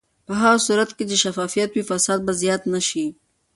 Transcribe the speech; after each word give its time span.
په 0.25 0.33
هغه 0.41 0.59
صورت 0.65 0.89
کې 0.97 1.03
چې 1.09 1.15
شفافیت 1.23 1.69
وي، 1.71 1.83
فساد 1.89 2.19
به 2.25 2.33
زیات 2.41 2.61
نه 2.73 2.81
شي. 2.87 3.05